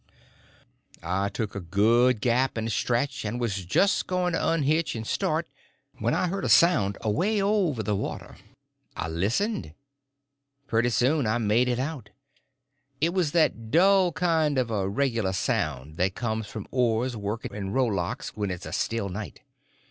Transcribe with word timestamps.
I 1.03 1.29
took 1.29 1.53
a 1.53 1.59
good 1.61 2.21
gap 2.21 2.57
and 2.57 2.65
a 2.69 2.71
stretch, 2.71 3.23
and 3.23 3.39
was 3.39 3.63
just 3.63 4.07
going 4.07 4.33
to 4.33 4.49
unhitch 4.49 4.95
and 4.95 5.05
start 5.05 5.45
when 5.99 6.15
I 6.15 6.25
heard 6.25 6.43
a 6.43 6.49
sound 6.49 6.97
away 7.01 7.39
over 7.39 7.83
the 7.83 7.95
water. 7.95 8.37
I 8.97 9.07
listened. 9.07 9.75
Pretty 10.65 10.89
soon 10.89 11.27
I 11.27 11.37
made 11.37 11.67
it 11.69 11.77
out. 11.77 12.09
It 12.99 13.13
was 13.13 13.31
that 13.33 13.69
dull 13.69 14.11
kind 14.11 14.57
of 14.57 14.71
a 14.71 14.89
regular 14.89 15.33
sound 15.33 15.97
that 15.97 16.15
comes 16.15 16.47
from 16.47 16.65
oars 16.71 17.15
working 17.15 17.53
in 17.53 17.69
rowlocks 17.71 18.29
when 18.29 18.49
it's 18.49 18.65
a 18.65 18.73
still 18.73 19.07
night. 19.09 19.41